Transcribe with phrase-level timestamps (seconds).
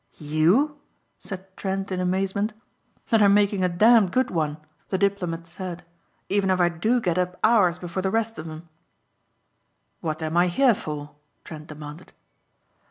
[0.17, 0.79] "You!"
[1.19, 2.53] said Trent in amazement.
[3.11, 4.57] "And I'm making a damned good one,"
[4.89, 5.83] the diplomat said,
[6.27, 8.67] "even if I do get up hours before the rest of 'em."
[9.99, 12.13] "What am I here for?" Trent demanded.